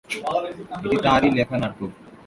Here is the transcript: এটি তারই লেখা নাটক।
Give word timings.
এটি 0.85 0.97
তারই 1.05 1.29
লেখা 1.37 1.57
নাটক। 1.61 1.91